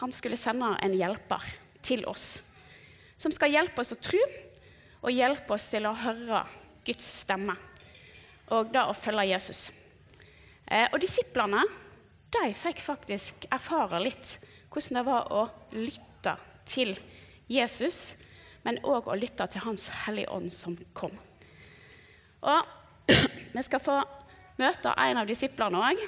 han 0.00 0.12
skulle 0.12 0.40
sende 0.40 0.72
en 0.80 0.96
hjelper 0.96 1.44
til 1.84 2.04
oss 2.08 2.38
som 3.20 3.32
skal 3.32 3.52
hjelpe 3.52 3.80
oss 3.80 3.94
å 3.94 4.00
tro 4.00 4.20
og 5.02 5.12
hjelpe 5.12 5.56
oss 5.56 5.68
til 5.72 5.88
å 5.88 5.96
høre 5.96 6.42
Guds 6.86 7.06
stemme 7.22 7.56
og 8.54 8.70
da 8.72 8.86
å 8.88 8.96
følge 8.96 9.28
Jesus. 9.32 9.68
Eh, 10.64 10.86
og 10.92 11.00
disiplene 11.02 11.64
de 12.34 12.52
fikk 12.56 12.82
faktisk 12.82 13.46
erfare 13.54 14.00
litt 14.02 14.36
hvordan 14.72 14.98
det 14.98 15.04
var 15.06 15.30
å 15.32 15.46
lytte 15.72 16.34
til 16.68 16.96
Jesus, 17.48 18.16
men 18.66 18.80
òg 18.84 19.08
å 19.08 19.16
lytte 19.16 19.46
til 19.48 19.62
Hans 19.64 19.86
Hellige 20.02 20.32
Ånd 20.34 20.50
som 20.52 20.74
kom. 20.96 21.14
Og 22.42 23.08
vi 23.56 23.64
skal 23.64 23.82
få 23.82 24.00
møte 24.58 24.92
en 24.92 25.22
av 25.22 25.28
disiplene 25.30 25.80
òg. 25.90 26.06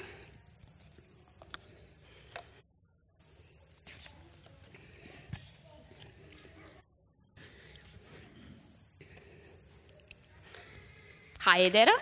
Hei, 11.47 11.69
dere. 11.73 11.95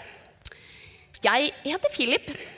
Jeg 1.24 1.54
heter 1.64 1.94
Philip. 1.94 2.57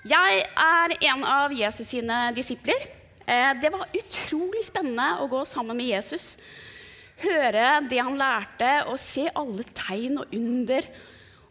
Jeg 0.00 0.44
er 0.56 0.94
en 1.10 1.24
av 1.28 1.52
Jesus 1.52 1.90
sine 1.92 2.30
disipler. 2.32 2.86
Eh, 3.28 3.50
det 3.60 3.68
var 3.68 3.90
utrolig 3.92 4.62
spennende 4.64 5.18
å 5.20 5.26
gå 5.28 5.42
sammen 5.44 5.76
med 5.76 5.90
Jesus. 5.90 6.38
Høre 7.20 7.82
det 7.84 7.98
han 8.00 8.16
lærte, 8.16 8.70
og 8.88 8.96
se 8.96 9.26
alle 9.36 9.66
tegn 9.76 10.22
og 10.22 10.32
under. 10.32 10.88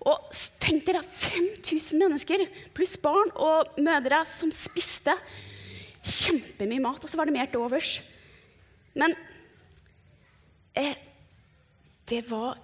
Og 0.10 0.32
tenk 0.58 0.88
dere 0.88 1.04
5000 1.06 2.02
mennesker 2.02 2.46
pluss 2.74 2.96
barn 2.98 3.30
og 3.38 3.78
mødre 3.78 4.24
som 4.26 4.50
spiste 4.50 5.14
kjempemye 6.02 6.82
mat, 6.82 7.04
og 7.04 7.12
så 7.12 7.20
var 7.20 7.30
det 7.30 7.36
mer 7.36 7.52
til 7.52 7.62
overs. 7.62 8.00
Men 8.98 9.14
eh, 10.74 10.98
det 12.10 12.24
var 12.32 12.58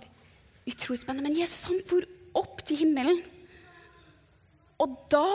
utrolig 0.65 1.03
spennende. 1.03 1.29
Men 1.29 1.37
Jesus 1.43 1.69
han 1.69 1.85
for 1.85 2.09
opp 2.41 2.65
til 2.65 2.81
himmelen. 2.81 3.21
Og 4.81 4.97
da, 5.13 5.27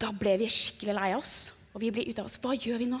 da 0.00 0.12
ble 0.12 0.36
vi 0.42 0.48
skikkelig 0.52 0.96
lei 0.96 1.12
oss, 1.16 1.34
og 1.72 1.82
vi 1.82 1.92
ble 1.92 2.06
ute 2.08 2.22
av 2.22 2.28
oss. 2.28 2.38
Hva 2.40 2.56
gjør 2.56 2.82
vi 2.82 2.88
nå? 2.90 3.00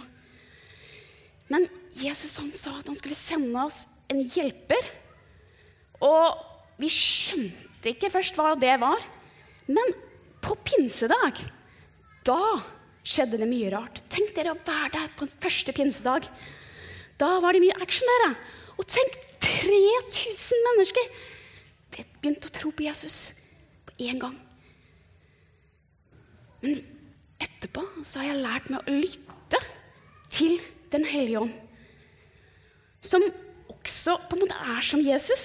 Men 1.52 1.66
Jesus 1.96 2.36
han 2.40 2.52
sa 2.54 2.74
at 2.78 2.88
han 2.90 2.98
skulle 2.98 3.18
sende 3.18 3.60
oss 3.62 3.84
en 4.12 4.22
hjelper. 4.22 4.88
Og 6.04 6.40
vi 6.80 6.90
skjønte 6.92 7.92
ikke 7.92 8.12
først 8.12 8.36
hva 8.38 8.54
det 8.58 8.74
var. 8.82 9.02
Men 9.70 9.94
på 10.44 10.56
pinsedag, 10.66 11.40
da 12.26 12.40
skjedde 13.06 13.40
det 13.40 13.48
mye 13.48 13.70
rart. 13.74 14.02
Tenk 14.12 14.34
dere 14.36 14.54
å 14.54 14.60
være 14.66 14.92
der 14.98 15.12
på 15.16 15.26
en 15.26 15.36
første 15.46 15.74
pinsedag. 15.76 16.26
Da 17.20 17.36
var 17.42 17.56
det 17.56 17.62
mye 17.64 17.78
action, 17.80 18.08
dere. 18.12 18.32
Og 18.76 18.88
tenk 18.90 19.16
3000 19.40 20.66
mennesker! 20.70 21.14
Det 21.94 22.04
begynte 22.20 22.50
å 22.50 22.52
tro 22.52 22.72
på 22.74 22.84
Jesus 22.84 23.30
på 23.88 23.94
én 24.04 24.20
gang. 24.20 24.34
Men 26.66 26.80
etterpå 27.38 27.84
så 28.02 28.18
har 28.18 28.32
jeg 28.32 28.42
lært 28.42 28.70
meg 28.72 28.82
å 28.82 28.98
lytte 28.98 29.60
til 30.34 30.58
Den 30.90 31.04
hellige 31.06 31.44
ånd. 31.44 31.54
Som 33.02 33.22
også 33.70 34.16
på 34.26 34.36
en 34.36 34.42
måte 34.42 34.58
er 34.74 34.84
som 34.86 35.02
Jesus, 35.02 35.44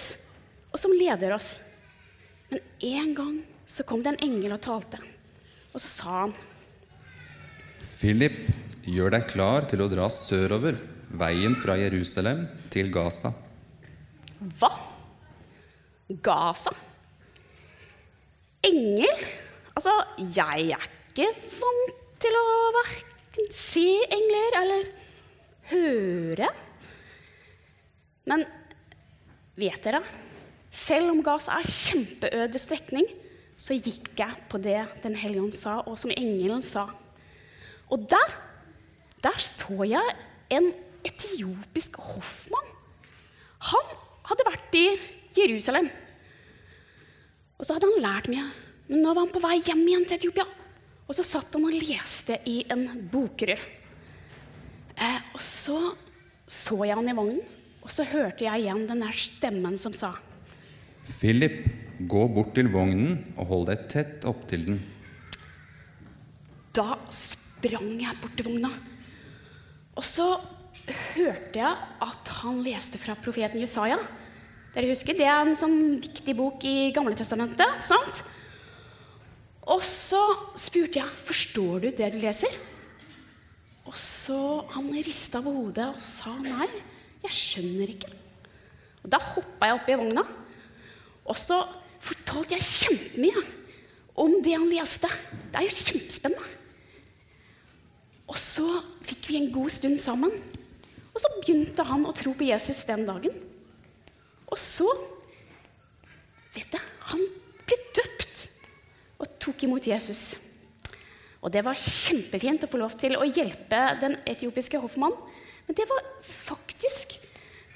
og 0.71 0.79
som 0.81 0.93
leder 0.95 1.33
oss. 1.35 1.55
Men 2.49 2.61
en 2.87 3.11
gang 3.17 3.35
så 3.69 3.85
kom 3.87 4.01
det 4.01 4.15
en 4.15 4.23
engel 4.25 4.55
og 4.55 4.61
talte, 4.63 4.99
og 5.71 5.81
så 5.81 5.89
sa 5.89 6.15
han 6.23 6.33
Philip, 7.99 8.37
gjør 8.89 9.13
deg 9.13 9.27
klar 9.29 9.67
til 9.69 9.83
å 9.85 9.89
dra 9.91 10.07
sørover, 10.13 10.79
veien 11.21 11.53
fra 11.61 11.75
Jerusalem 11.77 12.47
til 12.73 12.89
Gaza. 12.93 13.33
Hva? 14.57 14.71
Gaza? 16.25 16.73
Engel? 18.65 19.27
Altså, 19.75 19.93
jeg 20.33 20.73
er 20.75 20.89
ikke 21.11 21.27
vant 21.59 21.95
til 22.23 22.35
å 22.37 22.47
verken 22.77 23.49
se 23.51 23.85
engler 24.15 24.57
eller 24.61 24.89
høre. 25.71 26.49
Men 28.31 28.45
vet 29.59 29.81
dere, 29.83 29.99
selv 30.71 31.11
om 31.11 31.23
Gaza 31.25 31.57
er 31.59 31.67
kjempeøde 31.67 32.61
strekning, 32.61 33.09
så 33.59 33.75
gikk 33.75 34.13
jeg 34.17 34.45
på 34.49 34.57
det 34.61 34.79
Den 35.03 35.17
hellige 35.19 35.43
ånd 35.43 35.53
sa, 35.53 35.81
og 35.85 35.99
som 35.99 36.13
engelen 36.15 36.63
sa. 36.65 36.87
Og 37.91 38.07
der, 38.09 38.37
der 39.21 39.37
så 39.43 39.83
jeg 39.85 40.15
en 40.55 40.71
etiopisk 41.05 41.99
hoffmann. 41.99 42.71
Han 43.67 43.91
hadde 44.29 44.47
vært 44.47 44.79
i 44.79 44.87
Jerusalem. 45.35 45.91
Og 47.59 47.67
så 47.67 47.75
hadde 47.75 47.91
han 47.91 48.05
lært 48.05 48.31
mye. 48.31 48.47
Men 48.87 49.03
nå 49.03 49.13
var 49.13 49.25
han 49.25 49.35
på 49.35 49.43
vei 49.43 49.59
hjem 49.59 49.83
igjen 49.85 50.07
til 50.07 50.17
Etiopia. 50.17 50.47
Og 51.11 51.17
så 51.17 51.25
satt 51.27 51.57
han 51.57 51.67
og 51.67 51.75
leste 51.75 52.37
i 52.47 52.61
en 52.71 52.85
bokrull. 53.11 53.59
Eh, 54.95 55.17
og 55.35 55.41
så 55.43 55.75
så 56.51 56.77
jeg 56.83 56.95
han 56.95 57.07
i 57.07 57.15
vognen, 57.15 57.41
og 57.81 57.91
så 57.91 58.05
hørte 58.07 58.45
jeg 58.45 58.63
igjen 58.63 58.85
den 58.87 59.03
der 59.03 59.15
stemmen 59.15 59.77
som 59.79 59.93
sa 59.95 60.11
Philip, 61.17 61.63
gå 62.11 62.23
bort 62.31 62.53
til 62.55 62.69
vognen 62.71 63.21
og 63.35 63.47
hold 63.49 63.67
deg 63.71 63.85
tett 63.91 64.25
opptil 64.29 64.65
den. 64.67 64.79
Da 66.75 66.95
sprang 67.11 67.93
jeg 67.99 68.19
bort 68.21 68.35
til 68.39 68.47
vogna. 68.47 68.71
Og 69.97 70.05
så 70.07 70.27
hørte 71.15 71.59
jeg 71.59 71.71
at 72.07 72.31
han 72.41 72.61
leste 72.63 72.99
fra 73.01 73.17
profeten 73.19 73.63
Jesaja. 73.63 73.99
Dere 74.71 74.91
husker, 74.93 75.17
Det 75.17 75.27
er 75.27 75.43
en 75.43 75.57
sånn 75.59 75.99
viktig 75.99 76.35
bok 76.37 76.63
i 76.63 76.93
Gamle 76.95 77.15
Testamentet. 77.19 77.83
sant? 77.83 78.23
Og 79.69 79.83
så 79.85 80.21
spurte 80.57 80.99
jeg 81.01 81.25
forstår 81.27 81.83
du 81.83 81.89
det 81.93 82.09
du 82.13 82.17
leser. 82.21 82.53
Og 83.85 83.97
så 83.97 84.39
Han 84.75 84.89
rista 84.93 85.41
på 85.41 85.51
hodet 85.53 85.87
og 85.91 86.01
sa 86.01 86.33
nei, 86.41 86.69
jeg 87.21 87.35
skjønner 87.35 87.93
ikke. 87.93 88.11
Og 89.03 89.11
Da 89.11 89.19
hoppa 89.21 89.67
jeg 89.67 89.77
opp 89.77 89.89
i 89.89 89.97
vogna, 89.97 90.23
og 91.25 91.37
så 91.37 91.59
fortalte 92.01 92.55
jeg 92.57 92.65
kjempemye 92.65 93.43
om 94.21 94.39
det 94.43 94.55
han 94.57 94.69
leste. 94.69 95.09
Det 95.51 95.59
er 95.59 95.67
jo 95.67 95.75
kjempespennende. 95.75 96.57
Og 98.31 98.37
så 98.39 98.65
fikk 99.05 99.27
vi 99.29 99.39
en 99.41 99.51
god 99.53 99.69
stund 99.73 99.97
sammen. 99.99 100.33
Og 101.11 101.19
så 101.19 101.31
begynte 101.39 101.85
han 101.85 102.05
å 102.07 102.13
tro 102.15 102.33
på 102.37 102.47
Jesus 102.47 102.85
den 102.87 103.03
dagen. 103.07 103.33
Og 104.47 104.59
så 104.59 104.87
vet 106.55 106.77
jeg, 106.77 106.83
Han 107.11 107.23
ble 107.67 107.77
døpt 107.95 108.45
og 109.19 109.27
tok 109.61 109.69
imot 109.69 109.85
Jesus. 109.85 110.21
Og 111.41 111.51
det 111.53 111.61
var 111.65 111.77
kjempefint 111.77 112.65
å 112.65 112.69
få 112.69 112.79
lov 112.81 112.95
til 112.97 113.15
å 113.17 113.25
hjelpe 113.25 113.79
den 114.01 114.17
etiopiske 114.29 114.79
hoffmannen. 114.81 115.17
Men 115.67 115.77
det 115.77 115.85
var 115.89 116.01
faktisk 116.25 117.19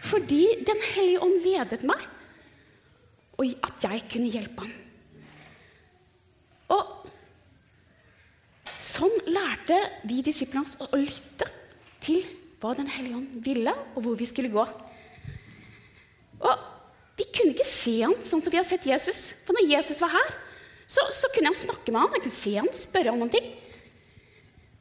fordi 0.06 0.62
Den 0.62 0.78
hellige 0.94 1.22
ånd 1.26 1.40
ledet 1.42 1.82
meg, 1.82 2.02
og 3.42 3.56
at 3.66 3.86
jeg 3.88 4.04
kunne 4.12 4.30
hjelpe 4.30 4.62
ham. 4.62 4.74
Og 6.76 7.08
sånn 8.78 9.16
lærte 9.26 9.80
vi 10.06 10.20
disiplene 10.22 10.62
oss 10.62 10.78
å 10.78 10.92
lytte 10.94 11.48
til 12.06 12.22
hva 12.62 12.76
Den 12.78 12.92
hellige 12.92 13.18
ånd 13.18 13.42
ville, 13.48 13.74
og 13.96 14.06
hvor 14.06 14.20
vi 14.20 14.30
skulle 14.30 14.54
gå. 14.54 14.68
Og 16.46 16.70
vi 17.18 17.26
kunne 17.32 17.56
ikke 17.56 17.66
se 17.66 17.98
ham 18.04 18.14
sånn 18.22 18.46
som 18.46 18.54
vi 18.54 18.62
har 18.62 18.68
sett 18.68 18.86
Jesus. 18.86 19.32
For 19.42 19.58
når 19.58 19.72
Jesus 19.74 20.04
var 20.06 20.14
her, 20.14 20.38
så, 20.86 21.02
så 21.14 21.30
kunne 21.34 21.50
jeg 21.52 21.64
snakke 21.66 21.94
med 21.94 22.04
han, 22.04 22.16
jeg 22.18 22.26
kunne 22.26 22.38
se 22.38 22.54
han, 22.60 22.70
spørre 22.78 23.14
om 23.14 23.30
ting. 23.34 23.48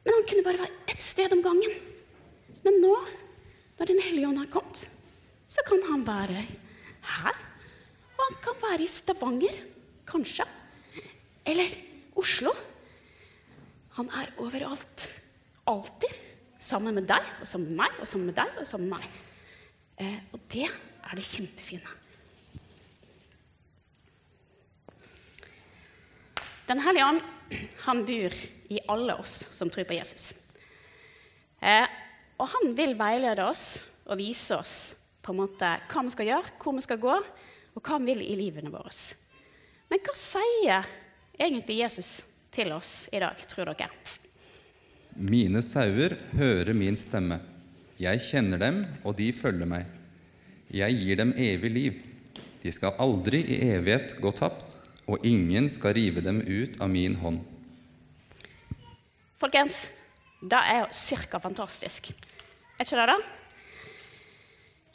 Men 0.05 0.19
han 0.19 0.27
kunne 0.29 0.45
bare 0.45 0.61
være 0.61 0.91
ett 0.93 1.01
sted 1.01 1.33
om 1.33 1.41
gangen. 1.45 1.79
Men 2.65 2.77
nå, 2.81 2.93
når 3.79 3.89
Den 3.89 4.01
hellige 4.01 4.27
ånd 4.29 4.37
har 4.39 4.51
kommet, 4.53 4.85
så 5.49 5.63
kan 5.67 5.81
han 5.89 6.05
være 6.07 6.45
her. 7.15 7.41
Og 8.15 8.21
han 8.21 8.37
kan 8.43 8.61
være 8.61 8.85
i 8.85 8.89
Stavanger, 8.89 9.57
kanskje. 10.07 10.45
Eller 11.45 11.73
Oslo. 12.15 12.53
Han 13.97 14.09
er 14.13 14.31
overalt. 14.41 15.09
Alltid. 15.67 16.21
Sammen 16.61 16.95
med 16.95 17.09
deg 17.09 17.25
og 17.41 17.47
sammen 17.49 17.73
med 17.73 17.81
meg 17.83 17.99
og 18.01 18.07
sammen 18.09 18.29
med 18.29 18.37
deg 18.37 18.61
og 18.61 18.67
sammen 18.67 18.89
med 18.89 18.97
meg. 18.97 19.21
Eh, 20.01 20.17
og 20.33 20.41
det 20.53 20.65
er 20.69 21.17
det 21.17 21.27
kjempefine. 21.27 21.91
Den 26.65 26.81
hellige 26.81 27.05
ånd 27.05 27.21
han 27.85 28.01
bor 28.05 28.33
i 28.73 28.79
alle 28.89 29.15
oss 29.21 29.35
som 29.53 29.69
tror 29.69 29.85
på 29.85 29.97
Jesus. 29.97 30.33
Eh, 31.61 31.85
og 32.41 32.49
han 32.51 32.73
vil 32.77 32.95
veilede 32.97 33.45
oss 33.45 33.67
og 34.05 34.19
vise 34.19 34.57
oss 34.57 34.75
på 35.25 35.33
en 35.33 35.41
måte 35.43 35.69
hva 35.89 36.03
vi 36.05 36.13
skal 36.13 36.29
gjøre, 36.29 36.55
hvor 36.61 36.75
vi 36.77 36.85
skal 36.85 37.01
gå, 37.01 37.15
og 37.75 37.81
hva 37.81 37.97
han 37.97 38.07
vil 38.07 38.21
i 38.25 38.37
livene 38.37 38.73
våre. 38.73 38.93
Men 39.89 40.01
hva 40.05 40.15
sier 40.17 40.87
egentlig 41.37 41.81
Jesus 41.81 42.11
til 42.53 42.71
oss 42.75 43.07
i 43.13 43.21
dag, 43.21 43.39
tror 43.49 43.73
dere? 43.73 43.91
Mine 45.15 45.61
sauer 45.63 46.17
hører 46.35 46.73
min 46.75 46.97
stemme. 46.99 47.39
Jeg 48.01 48.19
kjenner 48.25 48.59
dem, 48.59 48.81
og 49.07 49.15
de 49.19 49.29
følger 49.31 49.69
meg. 49.69 49.85
Jeg 50.73 50.97
gir 50.99 51.21
dem 51.21 51.31
evig 51.39 51.71
liv. 51.71 52.01
De 52.63 52.73
skal 52.73 52.97
aldri 52.99 53.39
i 53.53 53.61
evighet 53.69 54.17
gå 54.19 54.33
tapt, 54.35 54.75
og 55.05 55.25
ingen 55.25 55.69
skal 55.69 55.95
rive 55.97 56.23
dem 56.25 56.41
ut 56.41 56.79
av 56.81 56.89
min 56.89 57.17
hånd. 57.21 57.41
Folkens, 59.39 59.85
det 60.41 60.59
er 60.59 60.83
jo 60.83 60.93
cirka 60.95 61.39
fantastisk. 61.43 62.09
Er 62.75 62.85
ikke 62.85 62.99
det, 62.99 63.09
da? 63.11 63.17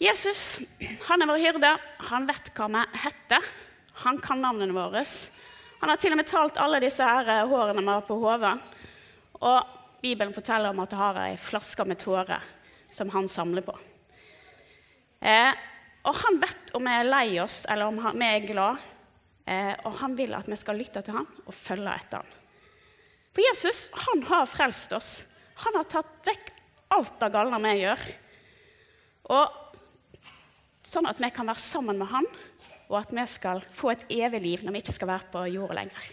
Jesus 0.00 0.60
han 1.06 1.22
er 1.22 1.28
vår 1.28 1.42
hyrde. 1.42 1.74
Han 2.10 2.26
vet 2.28 2.50
hva 2.56 2.68
vi 2.72 2.84
heter. 3.04 3.44
Han 4.04 4.20
kan 4.22 4.40
navnene 4.40 4.74
våre. 4.74 5.04
Han 5.80 5.92
har 5.92 6.00
til 6.00 6.14
og 6.14 6.20
med 6.20 6.28
talt 6.28 6.60
alle 6.60 6.80
disse 6.82 7.04
her 7.04 7.28
eh, 7.28 7.46
hårene 7.48 7.84
vi 7.84 7.92
har 7.92 8.06
på 8.08 8.16
hodet. 8.20 8.54
Og 9.40 9.76
Bibelen 10.00 10.34
forteller 10.36 10.72
om 10.72 10.80
at 10.82 10.92
han 10.96 11.02
har 11.02 11.20
ei 11.28 11.36
flaske 11.40 11.84
med 11.88 12.00
tårer 12.00 12.44
som 12.90 13.12
han 13.12 13.28
samler 13.28 13.64
på. 13.64 13.76
Eh, 15.20 15.52
og 16.08 16.16
han 16.16 16.40
vet 16.40 16.72
om 16.76 16.86
vi 16.88 16.96
er 16.96 17.08
lei 17.08 17.26
oss, 17.42 17.62
eller 17.68 17.92
om 17.92 18.00
vi 18.00 18.28
er 18.28 18.46
glad. 18.48 18.80
Eh, 19.50 19.74
og 19.88 19.96
han 19.98 20.14
vil 20.18 20.36
at 20.36 20.46
vi 20.46 20.58
skal 20.58 20.78
lytte 20.78 21.02
til 21.02 21.16
ham 21.16 21.26
og 21.44 21.56
følge 21.56 21.94
etter 21.96 22.22
ham. 22.22 22.36
For 23.34 23.46
Jesus 23.46 23.88
han 24.06 24.22
har 24.28 24.48
frelst 24.50 24.94
oss. 24.94 25.10
Han 25.64 25.78
har 25.78 25.88
tatt 25.90 26.12
vekk 26.26 26.52
alt 26.94 27.18
det 27.20 27.32
galne 27.34 27.58
vi 27.64 27.74
gjør. 27.82 28.04
Og 29.30 29.58
sånn 30.86 31.08
at 31.10 31.20
vi 31.22 31.30
kan 31.34 31.48
være 31.50 31.62
sammen 31.62 31.98
med 32.00 32.10
han, 32.10 32.26
og 32.90 32.96
at 32.98 33.12
vi 33.14 33.26
skal 33.30 33.62
få 33.62 33.92
et 33.92 34.06
evig 34.10 34.40
liv 34.42 34.64
når 34.64 34.74
vi 34.74 34.82
ikke 34.82 34.96
skal 34.96 35.12
være 35.12 35.30
på 35.30 35.44
jorda 35.52 35.78
lenger. 35.78 36.08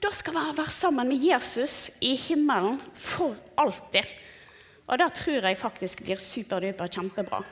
Da 0.00 0.12
skal 0.16 0.32
vi 0.32 0.44
være 0.56 0.72
sammen 0.72 1.10
med 1.10 1.20
Jesus 1.20 1.90
i 2.00 2.14
himmelen 2.16 2.78
for 2.96 3.36
alltid. 3.60 4.06
Og 4.88 4.98
det 4.98 5.10
tror 5.20 5.44
jeg 5.44 5.60
faktisk 5.60 6.00
blir 6.06 6.22
superduper 6.24 6.88
kjempebra. 6.88 7.42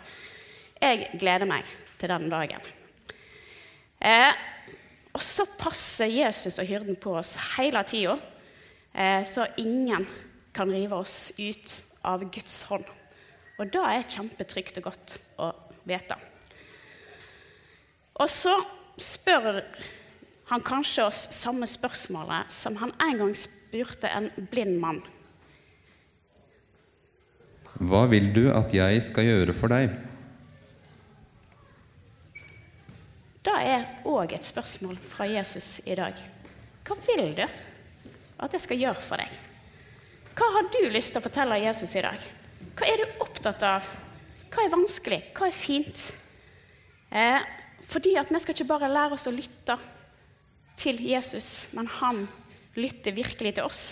Jeg 0.80 1.10
gleder 1.20 1.48
meg 1.50 1.68
til 2.00 2.08
den 2.08 2.30
dagen. 2.32 2.64
Eh, 4.00 4.32
og 5.18 5.24
så 5.26 5.42
passer 5.58 6.12
Jesus 6.12 6.60
og 6.62 6.68
hyrden 6.68 6.94
på 7.02 7.16
oss 7.18 7.34
hele 7.56 7.80
tida, 7.82 8.14
eh, 8.94 9.24
så 9.26 9.48
ingen 9.58 10.06
kan 10.54 10.70
rive 10.70 10.94
oss 10.94 11.32
ut 11.34 11.74
av 12.06 12.22
Guds 12.30 12.60
hånd. 12.70 12.86
Og 13.58 13.66
det 13.74 13.82
er 13.82 14.06
kjempetrygt 14.06 14.78
og 14.78 14.86
godt 14.86 15.16
å 15.42 15.50
vite. 15.90 16.14
Og 18.22 18.30
så 18.30 18.54
spør 18.94 19.64
han 20.52 20.62
kanskje 20.62 21.08
oss 21.10 21.26
samme 21.34 21.66
spørsmålet 21.66 22.54
som 22.54 22.78
han 22.78 22.94
en 23.02 23.24
gang 23.24 23.34
spurte 23.34 24.10
en 24.14 24.30
blind 24.52 24.78
mann. 24.78 25.02
Hva 27.78 28.06
vil 28.10 28.30
du 28.34 28.44
at 28.54 28.70
jeg 28.74 29.02
skal 29.02 29.26
gjøre 29.26 29.54
for 29.54 29.74
deg? 29.74 29.98
Det 33.48 33.54
er 33.64 33.86
òg 34.04 34.34
et 34.36 34.44
spørsmål 34.44 34.98
fra 35.08 35.24
Jesus 35.24 35.78
i 35.88 35.94
dag. 35.96 36.18
Hva 36.84 36.96
vil 37.06 37.30
du 37.38 37.46
at 37.46 38.52
jeg 38.52 38.60
skal 38.60 38.82
gjøre 38.82 39.00
for 39.06 39.22
deg? 39.22 39.30
Hva 40.36 40.50
har 40.52 40.68
du 40.68 40.82
lyst 40.92 41.14
til 41.14 41.22
å 41.22 41.24
fortelle 41.24 41.56
Jesus 41.62 41.94
i 41.96 42.02
dag? 42.04 42.26
Hva 42.76 42.90
er 42.90 43.00
du 43.00 43.22
opptatt 43.24 43.64
av? 43.64 43.88
Hva 44.52 44.66
er 44.66 44.74
vanskelig? 44.74 45.22
Hva 45.32 45.48
er 45.48 45.56
fint? 45.56 46.04
Eh, 47.08 47.40
fordi 47.88 48.18
at 48.20 48.28
vi 48.28 48.42
skal 48.44 48.52
ikke 48.52 48.68
bare 48.68 48.92
lære 48.92 49.16
oss 49.16 49.26
å 49.30 49.32
lytte 49.32 49.78
til 50.76 51.00
Jesus, 51.08 51.72
men 51.72 51.88
han 52.02 52.26
lytter 52.76 53.16
virkelig 53.16 53.56
til 53.56 53.64
oss. 53.64 53.84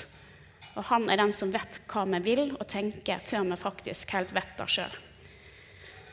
Og 0.77 0.85
han 0.93 1.09
er 1.09 1.25
den 1.25 1.33
som 1.33 1.49
vet 1.55 1.81
hva 1.89 2.05
vi 2.13 2.25
vil 2.29 2.51
og 2.59 2.69
tenker, 2.69 3.25
før 3.25 3.49
vi 3.49 3.63
faktisk 3.65 4.13
helt 4.19 4.37
vet 4.37 4.53
det 4.61 4.69
sjøl. 4.69 5.03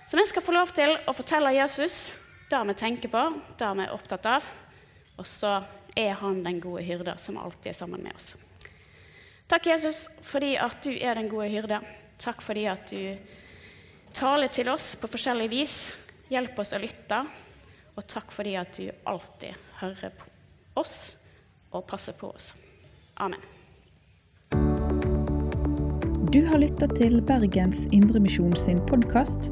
Så 0.08 0.16
vi 0.16 0.30
skal 0.32 0.48
få 0.48 0.56
lov 0.56 0.72
til 0.72 0.96
å 0.96 1.16
fortelle 1.16 1.58
Jesus 1.60 2.23
det 2.54 2.64
vi 2.68 2.74
tenker 2.74 3.10
på, 3.10 3.22
det 3.58 3.70
vi 3.78 3.86
er 3.86 3.94
opptatt 3.94 4.28
av. 4.30 4.48
Og 5.18 5.28
så 5.28 5.58
er 5.98 6.14
han 6.22 6.44
den 6.46 6.60
gode 6.62 6.84
hyrde 6.86 7.16
som 7.22 7.38
alltid 7.42 7.72
er 7.72 7.78
sammen 7.78 8.04
med 8.06 8.16
oss. 8.16 8.34
Takk, 9.50 9.68
Jesus, 9.74 10.08
fordi 10.26 10.56
at 10.58 10.82
du 10.86 10.92
er 10.94 11.18
den 11.18 11.30
gode 11.30 11.50
hyrde. 11.52 11.82
Takk 12.22 12.42
fordi 12.46 12.68
at 12.70 12.90
du 12.90 13.18
taler 14.14 14.54
til 14.54 14.70
oss 14.70 14.94
på 15.02 15.10
forskjellig 15.12 15.50
vis. 15.52 15.78
Hjelp 16.32 16.62
oss 16.62 16.74
å 16.74 16.82
lytte. 16.82 17.24
Og 17.94 18.06
takk 18.10 18.32
fordi 18.34 18.56
at 18.58 18.78
du 18.78 18.88
alltid 19.10 19.58
hører 19.82 20.14
på 20.18 20.30
oss 20.82 20.98
og 21.74 21.86
passer 21.90 22.18
på 22.18 22.32
oss. 22.34 22.54
Amen. 23.22 23.42
Du 26.34 26.40
har 26.50 26.58
lytta 26.58 26.90
til 26.98 27.20
Bergens 27.22 27.86
Indremisjon 27.94 28.56
sin 28.58 28.82
podkast. 28.90 29.52